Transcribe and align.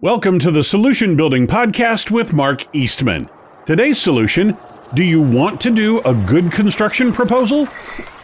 Welcome 0.00 0.38
to 0.40 0.52
the 0.52 0.62
Solution 0.62 1.16
Building 1.16 1.48
Podcast 1.48 2.12
with 2.12 2.32
Mark 2.32 2.72
Eastman. 2.72 3.28
Today's 3.66 4.00
solution 4.00 4.56
Do 4.94 5.02
you 5.02 5.20
want 5.20 5.60
to 5.62 5.72
do 5.72 6.00
a 6.02 6.14
good 6.14 6.52
construction 6.52 7.10
proposal? 7.10 7.66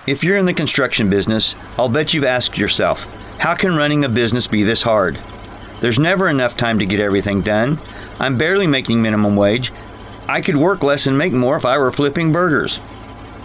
If 0.07 0.23
you're 0.23 0.37
in 0.37 0.47
the 0.47 0.55
construction 0.55 1.11
business, 1.11 1.57
I'll 1.77 1.89
bet 1.89 2.15
you've 2.15 2.23
asked 2.23 2.57
yourself, 2.57 3.07
how 3.41 3.57
can 3.57 3.75
running 3.75 4.05
a 4.05 4.09
business 4.09 4.47
be 4.47 4.63
this 4.63 4.83
hard? 4.83 5.19
There's 5.81 5.99
never 5.99 6.29
enough 6.29 6.57
time 6.57 6.79
to 6.79 6.87
get 6.87 7.01
everything 7.01 7.41
done. 7.41 7.81
I'm 8.21 8.39
barely 8.39 8.69
making 8.69 9.03
minimum 9.03 9.35
wage. 9.35 9.73
I 10.29 10.43
could 10.43 10.57
work 10.57 10.85
less 10.85 11.09
and 11.09 11.19
make 11.19 11.33
more 11.33 11.57
if 11.57 11.65
I 11.65 11.77
were 11.79 11.91
flipping 11.91 12.31
burgers. 12.31 12.79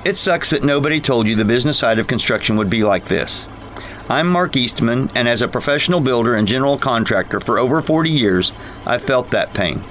It 0.06 0.18
sucks 0.18 0.52
that 0.52 0.64
nobody 0.64 1.02
told 1.02 1.26
you 1.26 1.36
the 1.36 1.46
business 1.46 1.80
side 1.80 1.98
of 1.98 2.06
construction 2.06 2.58
would 2.58 2.70
be 2.70 2.84
like 2.84 3.06
this. 3.06 3.48
I'm 4.12 4.28
Mark 4.28 4.58
Eastman, 4.58 5.12
and 5.14 5.28
as 5.30 5.44
a 5.44 5.48
professional 5.48 6.00
builder 6.00 6.34
and 6.34 6.48
general 6.48 6.80
contractor 6.80 7.40
for 7.40 7.60
over 7.60 7.80
40 7.80 8.10
years, 8.10 8.52
I've 8.84 9.04
felt 9.04 9.30
that 9.30 9.54
pain. 9.54 9.84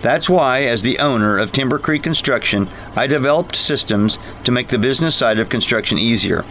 That's 0.00 0.26
why, 0.26 0.62
as 0.62 0.80
the 0.80 0.98
owner 0.98 1.36
of 1.36 1.52
Timber 1.52 1.78
Creek 1.78 2.02
Construction, 2.02 2.66
I 2.96 3.06
developed 3.06 3.54
systems 3.54 4.18
to 4.44 4.52
make 4.52 4.68
the 4.68 4.78
business 4.78 5.14
side 5.14 5.38
of 5.38 5.50
construction 5.50 5.98
easier. 5.98 6.46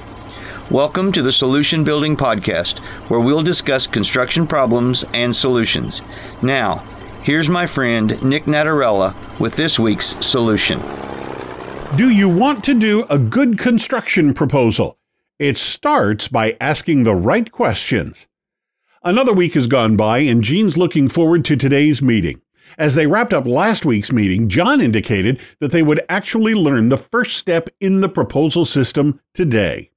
Welcome 0.69 1.11
to 1.13 1.23
the 1.23 1.31
Solution 1.31 1.83
Building 1.83 2.15
Podcast, 2.15 2.77
where 3.09 3.19
we'll 3.19 3.41
discuss 3.41 3.87
construction 3.87 4.45
problems 4.45 5.03
and 5.11 5.35
solutions. 5.35 6.03
Now, 6.43 6.83
here's 7.23 7.49
my 7.49 7.65
friend 7.65 8.23
Nick 8.23 8.43
Natarella 8.43 9.15
with 9.39 9.55
this 9.55 9.79
week's 9.79 10.23
solution. 10.23 10.79
Do 11.95 12.11
you 12.11 12.29
want 12.29 12.63
to 12.65 12.75
do 12.75 13.05
a 13.09 13.17
good 13.17 13.57
construction 13.57 14.35
proposal? 14.35 14.99
It 15.39 15.55
starts 15.55 16.27
by 16.27 16.57
asking 16.59 17.03
the 17.03 17.13
right 17.13 17.51
questions. 17.51 18.27
Another 19.03 19.33
week 19.33 19.53
has 19.53 19.67
gone 19.67 19.95
by, 19.95 20.19
and 20.19 20.43
Gene's 20.43 20.77
looking 20.77 21.07
forward 21.07 21.45
to 21.45 21.55
today's 21.55 22.01
meeting. 22.01 22.41
As 22.75 22.95
they 22.95 23.05
wrapped 23.05 23.33
up 23.33 23.45
last 23.45 23.85
week's 23.85 24.11
meeting, 24.11 24.49
John 24.49 24.81
indicated 24.81 25.39
that 25.59 25.71
they 25.71 25.83
would 25.83 26.01
actually 26.09 26.55
learn 26.55 26.89
the 26.89 26.97
first 26.97 27.37
step 27.37 27.69
in 27.79 28.01
the 28.01 28.09
proposal 28.09 28.65
system 28.65 29.19
today. 29.35 29.91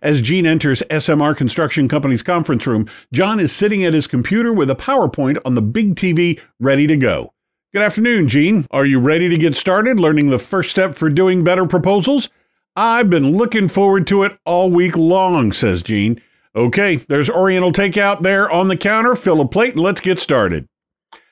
As 0.00 0.22
Gene 0.22 0.46
enters 0.46 0.82
SMR 0.88 1.36
Construction 1.36 1.88
Company's 1.88 2.22
conference 2.22 2.66
room, 2.66 2.88
John 3.12 3.38
is 3.38 3.52
sitting 3.52 3.84
at 3.84 3.92
his 3.92 4.06
computer 4.06 4.50
with 4.50 4.70
a 4.70 4.74
PowerPoint 4.74 5.36
on 5.44 5.54
the 5.54 5.62
big 5.62 5.94
TV 5.94 6.40
ready 6.58 6.86
to 6.86 6.96
go. 6.96 7.34
Good 7.74 7.82
afternoon, 7.82 8.28
Gene. 8.28 8.66
Are 8.70 8.86
you 8.86 8.98
ready 8.98 9.28
to 9.28 9.36
get 9.36 9.54
started 9.54 10.00
learning 10.00 10.30
the 10.30 10.38
first 10.38 10.70
step 10.70 10.94
for 10.94 11.10
doing 11.10 11.44
better 11.44 11.66
proposals? 11.66 12.30
I've 12.78 13.08
been 13.08 13.32
looking 13.32 13.68
forward 13.68 14.06
to 14.08 14.22
it 14.24 14.38
all 14.44 14.70
week 14.70 14.98
long, 14.98 15.50
says 15.50 15.82
Gene. 15.82 16.20
Okay, 16.54 16.96
there's 16.96 17.30
Oriental 17.30 17.72
takeout 17.72 18.20
there 18.20 18.50
on 18.50 18.68
the 18.68 18.76
counter. 18.76 19.16
Fill 19.16 19.40
a 19.40 19.48
plate 19.48 19.72
and 19.72 19.80
let's 19.80 20.02
get 20.02 20.18
started. 20.18 20.68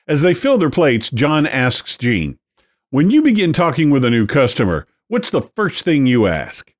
As 0.07 0.23
they 0.23 0.33
fill 0.33 0.57
their 0.57 0.71
plates, 0.71 1.11
John 1.11 1.45
asks 1.45 1.97
Gene, 1.97 2.39
When 2.89 3.11
you 3.11 3.21
begin 3.21 3.53
talking 3.53 3.91
with 3.91 4.03
a 4.03 4.09
new 4.09 4.25
customer, 4.25 4.87
what's 5.07 5.29
the 5.29 5.43
first 5.43 5.83
thing 5.83 6.07
you 6.07 6.25
ask? 6.25 6.73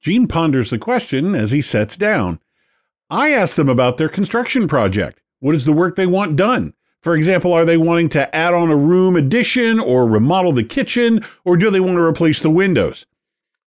Gene 0.00 0.28
ponders 0.28 0.70
the 0.70 0.78
question 0.78 1.34
as 1.34 1.50
he 1.50 1.60
sets 1.60 1.96
down. 1.96 2.38
I 3.10 3.30
ask 3.30 3.56
them 3.56 3.68
about 3.68 3.96
their 3.96 4.08
construction 4.08 4.68
project. 4.68 5.20
What 5.40 5.56
is 5.56 5.64
the 5.64 5.72
work 5.72 5.96
they 5.96 6.06
want 6.06 6.36
done? 6.36 6.74
For 7.02 7.16
example, 7.16 7.52
are 7.52 7.64
they 7.64 7.76
wanting 7.76 8.08
to 8.10 8.32
add 8.34 8.54
on 8.54 8.70
a 8.70 8.76
room 8.76 9.16
addition 9.16 9.80
or 9.80 10.06
remodel 10.06 10.52
the 10.52 10.62
kitchen, 10.62 11.24
or 11.44 11.56
do 11.56 11.70
they 11.70 11.80
want 11.80 11.96
to 11.96 12.02
replace 12.02 12.40
the 12.40 12.50
windows? 12.50 13.04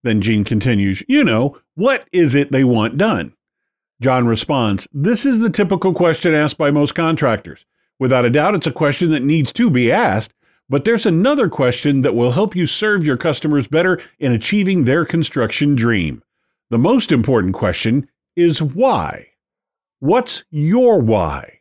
Then 0.04 0.22
Gene 0.22 0.44
continues, 0.44 1.04
You 1.08 1.24
know, 1.24 1.58
what 1.76 2.08
is 2.12 2.36
it 2.36 2.52
they 2.52 2.64
want 2.64 2.98
done? 2.98 3.34
John 4.02 4.28
responds, 4.28 4.88
This 4.92 5.26
is 5.26 5.40
the 5.40 5.50
typical 5.50 5.94
question 5.94 6.34
asked 6.34 6.58
by 6.58 6.72
most 6.72 6.94
contractors. 6.94 7.66
Without 8.00 8.26
a 8.26 8.30
doubt, 8.30 8.56
it's 8.56 8.68
a 8.68 8.72
question 8.72 9.12
that 9.12 9.24
needs 9.24 9.52
to 9.54 9.70
be 9.70 9.92
asked, 9.92 10.34
but 10.70 10.84
there's 10.84 11.06
another 11.06 11.48
question 11.48 12.02
that 12.02 12.16
will 12.16 12.32
help 12.32 12.56
you 12.56 12.68
serve 12.68 13.06
your 13.06 13.18
customers 13.18 13.68
better 13.68 14.02
in 14.20 14.32
achieving 14.32 14.84
their 14.84 15.06
construction 15.06 15.76
dream. 15.76 16.22
The 16.70 16.78
most 16.78 17.12
important 17.12 17.54
question 17.54 18.10
is 18.36 18.62
why? 18.62 19.28
What's 20.00 20.44
your 20.50 21.00
why? 21.00 21.60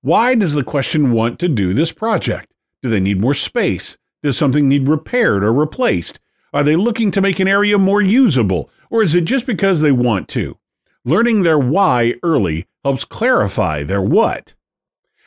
Why 0.00 0.34
does 0.34 0.54
the 0.54 0.64
question 0.64 1.12
want 1.12 1.38
to 1.40 1.48
do 1.48 1.74
this 1.74 1.92
project? 1.92 2.52
Do 2.82 2.88
they 2.88 3.00
need 3.00 3.20
more 3.20 3.34
space? 3.34 3.98
Does 4.22 4.38
something 4.38 4.68
need 4.68 4.88
repaired 4.88 5.44
or 5.44 5.52
replaced? 5.52 6.18
Are 6.52 6.62
they 6.62 6.76
looking 6.76 7.10
to 7.12 7.22
make 7.22 7.40
an 7.40 7.48
area 7.48 7.78
more 7.78 8.02
usable, 8.02 8.70
or 8.90 9.02
is 9.02 9.14
it 9.14 9.24
just 9.24 9.46
because 9.46 9.80
they 9.80 9.92
want 9.92 10.28
to? 10.28 10.58
Learning 11.04 11.42
their 11.42 11.58
why 11.58 12.14
early 12.22 12.66
helps 12.84 13.04
clarify 13.04 13.82
their 13.82 14.02
what. 14.02 14.54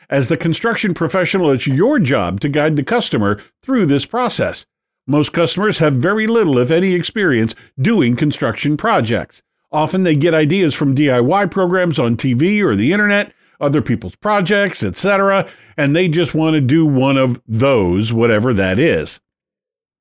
As 0.08 0.28
the 0.28 0.36
construction 0.36 0.94
professional, 0.94 1.50
it's 1.50 1.66
your 1.66 1.98
job 1.98 2.38
to 2.40 2.48
guide 2.48 2.76
the 2.76 2.84
customer 2.84 3.40
through 3.60 3.86
this 3.86 4.06
process. 4.06 4.66
Most 5.04 5.32
customers 5.32 5.78
have 5.78 5.94
very 5.94 6.28
little, 6.28 6.58
if 6.58 6.70
any, 6.70 6.94
experience 6.94 7.54
doing 7.80 8.14
construction 8.14 8.76
projects. 8.76 9.42
Often 9.72 10.04
they 10.04 10.14
get 10.14 10.32
ideas 10.32 10.74
from 10.74 10.94
DIY 10.94 11.50
programs 11.50 11.98
on 11.98 12.16
TV 12.16 12.62
or 12.62 12.76
the 12.76 12.92
internet, 12.92 13.32
other 13.60 13.82
people's 13.82 14.16
projects, 14.16 14.84
etc., 14.84 15.48
and 15.76 15.94
they 15.94 16.08
just 16.08 16.34
want 16.34 16.54
to 16.54 16.60
do 16.60 16.86
one 16.86 17.16
of 17.16 17.42
those, 17.48 18.12
whatever 18.12 18.54
that 18.54 18.78
is. 18.78 19.20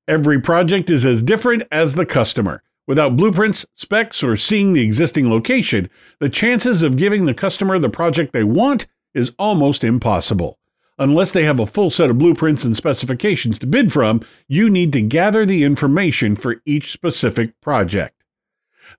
Every 0.08 0.40
project 0.40 0.92
is 0.92 1.04
as 1.04 1.24
different 1.24 1.64
as 1.72 1.96
the 1.96 2.06
customer. 2.06 2.62
Without 2.86 3.16
blueprints, 3.16 3.66
specs, 3.74 4.24
or 4.24 4.36
seeing 4.36 4.74
the 4.74 4.84
existing 4.84 5.32
location, 5.32 5.90
the 6.20 6.30
chances 6.30 6.84
of 6.84 6.96
giving 6.96 7.26
the 7.26 7.34
customer 7.34 7.80
the 7.80 7.90
project 7.90 8.32
they 8.32 8.44
want 8.44 8.86
is 9.16 9.32
almost 9.40 9.84
impossible. 9.84 10.60
Unless 11.00 11.32
they 11.32 11.44
have 11.44 11.60
a 11.60 11.66
full 11.66 11.90
set 11.90 12.12
of 12.12 12.20
blueprints 12.20 12.64
and 12.64 12.78
specifications 12.78 13.58
to 13.58 13.66
bid 13.66 13.92
from, 13.92 14.22
you 14.48 14.70
need 14.70 14.94
to 14.94 15.02
gather 15.02 15.44
the 15.44 15.64
information 15.64 16.36
for 16.36 16.62
each 16.66 16.92
specific 16.92 17.60
project. 17.60 18.24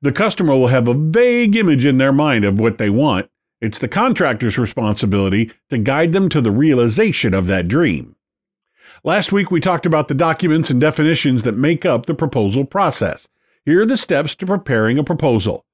The 0.03 0.11
customer 0.11 0.57
will 0.57 0.69
have 0.69 0.89
a 0.89 0.95
vague 0.95 1.55
image 1.55 1.87
in 1.87 1.99
their 1.99 2.13
mind 2.13 2.45
of 2.45 2.59
what 2.59 2.79
they 2.79 2.91
want. 2.91 3.31
It's 3.61 3.79
the 3.79 3.87
contractor's 3.87 4.59
responsibility 4.59 5.53
to 5.71 5.79
guide 5.79 6.13
them 6.13 6.29
to 6.31 6.41
the 6.41 6.51
realization 6.51 7.33
of 7.33 7.47
that 7.47 7.69
dream. 7.69 8.16
Last 9.05 9.33
week, 9.33 9.51
we 9.51 9.61
talked 9.61 9.87
about 9.87 10.09
the 10.09 10.15
documents 10.15 10.71
and 10.71 10.81
definitions 10.81 11.43
that 11.43 11.57
make 11.57 11.85
up 11.85 12.07
the 12.07 12.15
proposal 12.15 12.65
process. 12.65 13.29
Here 13.65 13.83
are 13.83 13.87
the 13.87 13.97
steps 13.97 14.35
to 14.37 14.47
preparing 14.47 14.99
a 14.99 15.05
proposal 15.05 15.65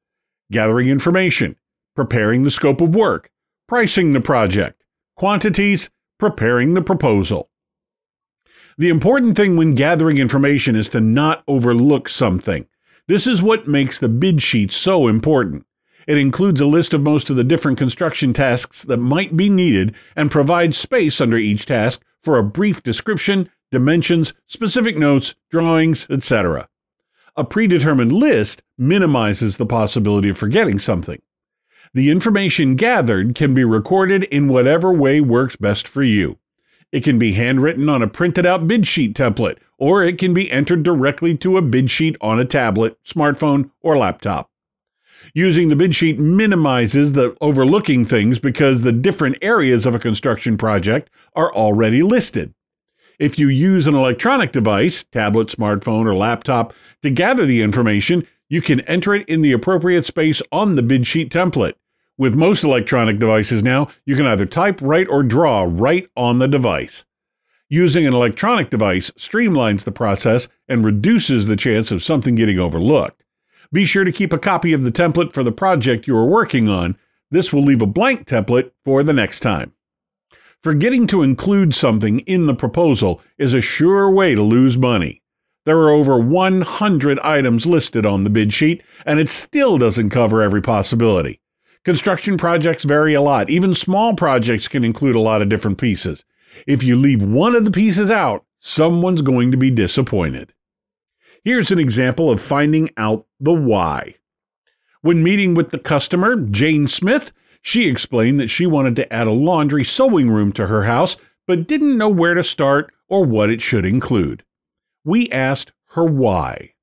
gathering 0.50 0.88
information, 0.88 1.56
preparing 1.96 2.42
the 2.42 2.50
scope 2.50 2.82
of 2.82 2.94
work, 2.94 3.30
pricing 3.66 4.12
the 4.12 4.20
project, 4.20 4.84
quantities, 5.16 5.88
preparing 6.18 6.74
the 6.74 6.82
proposal. 6.82 7.48
The 8.76 8.90
important 8.90 9.34
thing 9.34 9.56
when 9.56 9.74
gathering 9.74 10.18
information 10.18 10.76
is 10.76 10.90
to 10.90 11.00
not 11.00 11.42
overlook 11.48 12.06
something. 12.08 12.66
This 13.08 13.26
is 13.26 13.42
what 13.42 13.66
makes 13.66 13.98
the 13.98 14.10
bid 14.10 14.42
sheet 14.42 14.70
so 14.70 15.08
important. 15.08 15.64
It 16.06 16.18
includes 16.18 16.60
a 16.60 16.66
list 16.66 16.92
of 16.92 17.02
most 17.02 17.30
of 17.30 17.36
the 17.36 17.44
different 17.44 17.78
construction 17.78 18.32
tasks 18.32 18.82
that 18.82 18.98
might 18.98 19.36
be 19.36 19.48
needed 19.48 19.94
and 20.14 20.30
provides 20.30 20.76
space 20.76 21.20
under 21.20 21.36
each 21.36 21.64
task 21.64 22.02
for 22.22 22.38
a 22.38 22.44
brief 22.44 22.82
description, 22.82 23.50
dimensions, 23.70 24.34
specific 24.46 24.96
notes, 24.96 25.34
drawings, 25.50 26.06
etc. 26.08 26.68
A 27.36 27.44
predetermined 27.44 28.12
list 28.12 28.62
minimizes 28.76 29.56
the 29.56 29.66
possibility 29.66 30.28
of 30.28 30.38
forgetting 30.38 30.78
something. 30.78 31.20
The 31.94 32.10
information 32.10 32.76
gathered 32.76 33.34
can 33.34 33.54
be 33.54 33.64
recorded 33.64 34.24
in 34.24 34.48
whatever 34.48 34.92
way 34.92 35.20
works 35.20 35.56
best 35.56 35.88
for 35.88 36.02
you. 36.02 36.38
It 36.92 37.02
can 37.02 37.18
be 37.18 37.32
handwritten 37.32 37.88
on 37.88 38.02
a 38.02 38.08
printed 38.08 38.44
out 38.44 38.68
bid 38.68 38.86
sheet 38.86 39.14
template, 39.14 39.58
or 39.78 40.04
it 40.04 40.18
can 40.18 40.34
be 40.34 40.50
entered 40.50 40.82
directly 40.82 41.36
to 41.38 41.56
a 41.56 41.62
bid 41.62 41.90
sheet 41.90 42.16
on 42.20 42.38
a 42.38 42.44
tablet, 42.44 43.02
smartphone, 43.02 43.70
or 43.80 43.96
laptop. 43.96 44.51
Using 45.34 45.68
the 45.68 45.76
bid 45.76 45.94
sheet 45.94 46.18
minimizes 46.18 47.12
the 47.12 47.36
overlooking 47.40 48.04
things 48.04 48.38
because 48.38 48.82
the 48.82 48.92
different 48.92 49.38
areas 49.42 49.86
of 49.86 49.94
a 49.94 49.98
construction 49.98 50.58
project 50.58 51.10
are 51.34 51.52
already 51.52 52.02
listed. 52.02 52.54
If 53.18 53.38
you 53.38 53.48
use 53.48 53.86
an 53.86 53.94
electronic 53.94 54.52
device, 54.52 55.04
tablet, 55.04 55.48
smartphone, 55.48 56.06
or 56.06 56.14
laptop, 56.14 56.74
to 57.02 57.10
gather 57.10 57.46
the 57.46 57.62
information, 57.62 58.26
you 58.48 58.60
can 58.60 58.80
enter 58.80 59.14
it 59.14 59.28
in 59.28 59.42
the 59.42 59.52
appropriate 59.52 60.04
space 60.04 60.42
on 60.50 60.74
the 60.74 60.82
bid 60.82 61.06
sheet 61.06 61.30
template. 61.30 61.74
With 62.18 62.34
most 62.34 62.64
electronic 62.64 63.18
devices 63.18 63.62
now, 63.62 63.88
you 64.04 64.16
can 64.16 64.26
either 64.26 64.44
type, 64.44 64.80
write, 64.82 65.08
or 65.08 65.22
draw 65.22 65.66
right 65.68 66.08
on 66.16 66.38
the 66.38 66.48
device. 66.48 67.06
Using 67.70 68.06
an 68.06 68.12
electronic 68.12 68.68
device 68.68 69.10
streamlines 69.12 69.84
the 69.84 69.92
process 69.92 70.48
and 70.68 70.84
reduces 70.84 71.46
the 71.46 71.56
chance 71.56 71.90
of 71.90 72.02
something 72.02 72.34
getting 72.34 72.58
overlooked. 72.58 73.21
Be 73.72 73.86
sure 73.86 74.04
to 74.04 74.12
keep 74.12 74.34
a 74.34 74.38
copy 74.38 74.74
of 74.74 74.84
the 74.84 74.92
template 74.92 75.32
for 75.32 75.42
the 75.42 75.50
project 75.50 76.06
you 76.06 76.14
are 76.14 76.26
working 76.26 76.68
on. 76.68 76.96
This 77.30 77.52
will 77.52 77.62
leave 77.62 77.80
a 77.80 77.86
blank 77.86 78.26
template 78.26 78.70
for 78.84 79.02
the 79.02 79.14
next 79.14 79.40
time. 79.40 79.72
Forgetting 80.62 81.06
to 81.06 81.22
include 81.22 81.74
something 81.74 82.20
in 82.20 82.46
the 82.46 82.54
proposal 82.54 83.22
is 83.38 83.54
a 83.54 83.62
sure 83.62 84.10
way 84.10 84.34
to 84.34 84.42
lose 84.42 84.76
money. 84.76 85.22
There 85.64 85.78
are 85.78 85.90
over 85.90 86.18
100 86.18 87.18
items 87.20 87.66
listed 87.66 88.04
on 88.04 88.24
the 88.24 88.30
bid 88.30 88.52
sheet, 88.52 88.82
and 89.06 89.18
it 89.18 89.28
still 89.28 89.78
doesn't 89.78 90.10
cover 90.10 90.42
every 90.42 90.60
possibility. 90.60 91.40
Construction 91.84 92.36
projects 92.36 92.84
vary 92.84 93.14
a 93.14 93.22
lot. 93.22 93.48
Even 93.48 93.74
small 93.74 94.14
projects 94.14 94.68
can 94.68 94.84
include 94.84 95.16
a 95.16 95.20
lot 95.20 95.40
of 95.40 95.48
different 95.48 95.78
pieces. 95.78 96.24
If 96.66 96.84
you 96.84 96.96
leave 96.96 97.22
one 97.22 97.56
of 97.56 97.64
the 97.64 97.70
pieces 97.70 98.10
out, 98.10 98.44
someone's 98.60 99.22
going 99.22 99.50
to 99.50 99.56
be 99.56 99.70
disappointed. 99.70 100.52
Here's 101.44 101.72
an 101.72 101.78
example 101.80 102.30
of 102.30 102.40
finding 102.40 102.90
out 102.96 103.26
the 103.40 103.52
why. 103.52 104.14
When 105.00 105.24
meeting 105.24 105.54
with 105.54 105.72
the 105.72 105.78
customer, 105.78 106.36
Jane 106.36 106.86
Smith, 106.86 107.32
she 107.60 107.88
explained 107.88 108.38
that 108.38 108.48
she 108.48 108.64
wanted 108.64 108.94
to 108.96 109.12
add 109.12 109.26
a 109.26 109.32
laundry 109.32 109.82
sewing 109.82 110.30
room 110.30 110.52
to 110.52 110.68
her 110.68 110.84
house, 110.84 111.16
but 111.48 111.66
didn't 111.66 111.98
know 111.98 112.08
where 112.08 112.34
to 112.34 112.44
start 112.44 112.92
or 113.08 113.24
what 113.24 113.50
it 113.50 113.60
should 113.60 113.84
include. 113.84 114.44
We 115.04 115.28
asked 115.30 115.72
her 115.94 116.04
why. 116.04 116.74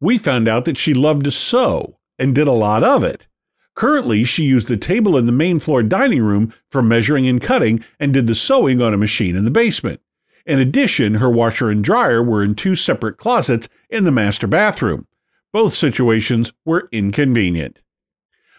We 0.00 0.16
found 0.16 0.48
out 0.48 0.64
that 0.64 0.78
she 0.78 0.94
loved 0.94 1.24
to 1.24 1.30
sew 1.30 1.98
and 2.18 2.34
did 2.34 2.48
a 2.48 2.52
lot 2.52 2.82
of 2.82 3.04
it. 3.04 3.28
Currently, 3.74 4.24
she 4.24 4.44
used 4.44 4.68
the 4.68 4.78
table 4.78 5.18
in 5.18 5.26
the 5.26 5.32
main 5.32 5.58
floor 5.58 5.82
dining 5.82 6.22
room 6.22 6.54
for 6.70 6.82
measuring 6.82 7.28
and 7.28 7.40
cutting 7.40 7.84
and 8.00 8.12
did 8.12 8.26
the 8.26 8.34
sewing 8.34 8.80
on 8.80 8.94
a 8.94 8.98
machine 8.98 9.36
in 9.36 9.44
the 9.44 9.50
basement. 9.50 10.00
In 10.46 10.58
addition, 10.58 11.14
her 11.14 11.30
washer 11.30 11.70
and 11.70 11.84
dryer 11.84 12.22
were 12.22 12.42
in 12.42 12.54
two 12.54 12.74
separate 12.74 13.16
closets 13.16 13.68
in 13.88 14.04
the 14.04 14.10
master 14.10 14.46
bathroom. 14.46 15.06
Both 15.52 15.74
situations 15.74 16.52
were 16.64 16.88
inconvenient. 16.90 17.82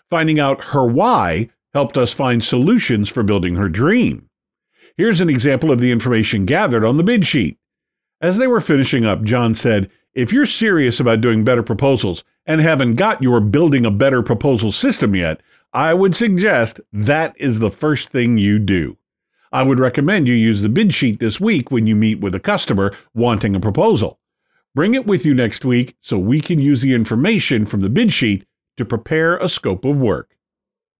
Finding 0.09 0.39
out 0.39 0.65
her 0.65 0.85
why 0.85 1.50
helped 1.74 1.97
us 1.97 2.13
find 2.13 2.44
solutions 2.44 3.09
for 3.09 3.24
building 3.24 3.56
her 3.56 3.69
dream. 3.69 4.30
Here's 4.95 5.21
an 5.21 5.30
example 5.30 5.71
of 5.71 5.80
the 5.80 5.91
information 5.91 6.45
gathered 6.45 6.85
on 6.85 6.97
the 6.97 7.03
bid 7.03 7.25
sheet. 7.25 7.57
As 8.21 8.38
they 8.38 8.47
were 8.47 8.62
finishing 8.62 9.06
up, 9.06 9.24
John 9.24 9.56
said, 9.56 9.89
If 10.13 10.31
you're 10.31 10.45
serious 10.45 11.00
about 11.00 11.21
doing 11.21 11.44
better 11.44 11.63
proposals 11.63 12.24
and 12.45 12.62
haven't 12.62 12.95
got 12.95 13.24
your 13.24 13.41
building 13.41 13.85
a 13.85 13.91
better 13.91 14.21
proposal 14.21 14.71
system 14.71 15.15
yet, 15.15 15.41
I 15.74 15.95
would 15.95 16.15
suggest 16.15 16.80
that 16.91 17.35
is 17.39 17.57
the 17.57 17.71
first 17.71 18.09
thing 18.09 18.38
you 18.38 18.59
do. 18.59 18.97
I 19.53 19.61
would 19.61 19.79
recommend 19.79 20.27
you 20.27 20.33
use 20.33 20.63
the 20.63 20.67
bid 20.67 20.95
sheet 20.95 21.19
this 21.19 21.39
week 21.39 21.69
when 21.69 21.85
you 21.85 21.95
meet 21.95 22.19
with 22.19 22.33
a 22.33 22.39
customer 22.39 22.91
wanting 23.13 23.55
a 23.55 23.59
proposal. 23.59 24.19
Bring 24.73 24.95
it 24.95 25.05
with 25.05 25.27
you 25.27 25.35
next 25.35 25.63
week 25.63 25.95
so 26.01 26.17
we 26.17 26.41
can 26.41 26.57
use 26.57 26.81
the 26.81 26.95
information 26.95 27.67
from 27.67 27.81
the 27.81 27.89
bid 27.89 28.11
sheet 28.11 28.47
to 28.77 28.83
prepare 28.83 29.38
a 29.38 29.47
scope 29.47 29.85
of 29.85 30.00
work. 30.00 30.35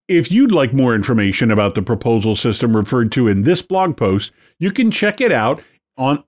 If 0.07 0.31
you'd 0.31 0.51
like 0.51 0.71
more 0.71 0.94
information 0.94 1.50
about 1.50 1.73
the 1.73 1.81
proposal 1.81 2.35
system 2.35 2.77
referred 2.77 3.11
to 3.13 3.27
in 3.27 3.41
this 3.41 3.63
blog 3.63 3.97
post, 3.97 4.31
you 4.59 4.69
can 4.69 4.91
check 4.91 5.19
it 5.19 5.31
out 5.31 5.63
on 5.97 6.23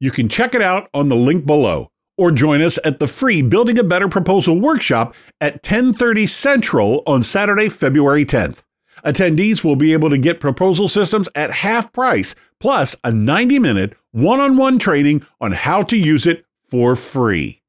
you 0.00 0.10
can 0.10 0.28
check 0.28 0.56
it 0.56 0.60
out 0.60 0.90
on 0.92 1.08
the 1.08 1.16
link 1.16 1.46
below 1.46 1.92
or 2.18 2.32
join 2.32 2.60
us 2.60 2.80
at 2.84 2.98
the 2.98 3.06
free 3.06 3.42
Building 3.42 3.78
a 3.78 3.84
Better 3.84 4.08
Proposal 4.08 4.60
workshop 4.60 5.14
at 5.40 5.62
10:30 5.62 6.26
Central 6.26 7.04
on 7.06 7.22
Saturday, 7.22 7.68
February 7.68 8.24
10th. 8.24 8.64
Attendees 9.04 9.62
will 9.62 9.76
be 9.76 9.92
able 9.92 10.10
to 10.10 10.18
get 10.18 10.40
proposal 10.40 10.88
systems 10.88 11.28
at 11.34 11.50
half 11.50 11.92
price 11.92 12.34
plus 12.58 12.94
a 13.04 13.10
90-minute 13.10 13.94
one-on-one 14.12 14.78
training 14.78 15.24
on 15.40 15.52
how 15.52 15.82
to 15.82 15.96
use 15.96 16.26
it 16.26 16.44
for 16.68 16.96
free. 16.96 17.62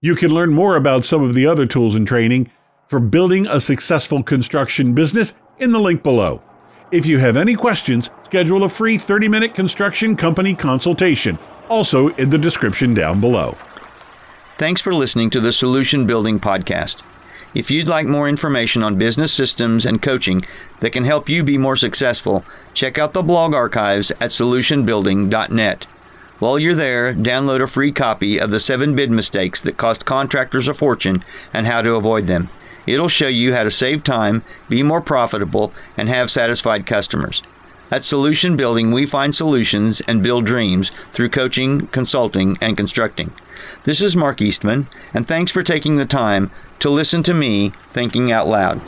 You 0.00 0.14
can 0.14 0.30
learn 0.30 0.52
more 0.52 0.76
about 0.76 1.04
some 1.04 1.22
of 1.22 1.34
the 1.34 1.46
other 1.46 1.66
tools 1.66 1.94
and 1.94 2.06
training 2.06 2.50
for 2.86 3.00
building 3.00 3.46
a 3.46 3.60
successful 3.60 4.22
construction 4.22 4.94
business 4.94 5.34
in 5.58 5.72
the 5.72 5.78
link 5.78 6.02
below. 6.02 6.42
If 6.90 7.06
you 7.06 7.18
have 7.18 7.36
any 7.36 7.54
questions, 7.54 8.10
schedule 8.24 8.64
a 8.64 8.68
free 8.68 8.98
30 8.98 9.28
minute 9.28 9.54
construction 9.54 10.16
company 10.16 10.54
consultation, 10.54 11.38
also 11.68 12.08
in 12.08 12.30
the 12.30 12.38
description 12.38 12.94
down 12.94 13.20
below. 13.20 13.56
Thanks 14.58 14.80
for 14.80 14.92
listening 14.92 15.30
to 15.30 15.40
the 15.40 15.52
Solution 15.52 16.06
Building 16.06 16.40
Podcast. 16.40 17.02
If 17.52 17.68
you'd 17.68 17.88
like 17.88 18.06
more 18.06 18.28
information 18.28 18.84
on 18.84 18.96
business 18.96 19.32
systems 19.32 19.84
and 19.84 20.00
coaching 20.00 20.46
that 20.78 20.92
can 20.92 21.04
help 21.04 21.28
you 21.28 21.42
be 21.42 21.58
more 21.58 21.74
successful, 21.74 22.44
check 22.74 22.96
out 22.96 23.12
the 23.12 23.22
blog 23.22 23.54
archives 23.54 24.12
at 24.12 24.30
solutionbuilding.net. 24.30 25.84
While 26.38 26.58
you're 26.60 26.76
there, 26.76 27.12
download 27.12 27.60
a 27.60 27.66
free 27.66 27.90
copy 27.90 28.38
of 28.38 28.52
the 28.52 28.60
7 28.60 28.94
bid 28.94 29.10
mistakes 29.10 29.60
that 29.62 29.76
cost 29.76 30.04
contractors 30.04 30.68
a 30.68 30.74
fortune 30.74 31.24
and 31.52 31.66
how 31.66 31.82
to 31.82 31.96
avoid 31.96 32.28
them. 32.28 32.50
It'll 32.86 33.08
show 33.08 33.28
you 33.28 33.52
how 33.52 33.64
to 33.64 33.70
save 33.70 34.04
time, 34.04 34.42
be 34.68 34.82
more 34.84 35.00
profitable, 35.00 35.72
and 35.96 36.08
have 36.08 36.30
satisfied 36.30 36.86
customers. 36.86 37.42
At 37.92 38.04
Solution 38.04 38.56
Building, 38.56 38.92
we 38.92 39.04
find 39.04 39.34
solutions 39.34 40.00
and 40.02 40.22
build 40.22 40.46
dreams 40.46 40.92
through 41.12 41.30
coaching, 41.30 41.88
consulting, 41.88 42.56
and 42.60 42.76
constructing. 42.76 43.32
This 43.84 44.00
is 44.00 44.14
Mark 44.14 44.40
Eastman, 44.40 44.86
and 45.12 45.26
thanks 45.26 45.50
for 45.50 45.64
taking 45.64 45.96
the 45.96 46.06
time 46.06 46.52
to 46.78 46.88
listen 46.88 47.24
to 47.24 47.34
me 47.34 47.72
thinking 47.92 48.30
out 48.30 48.46
loud. 48.46 48.80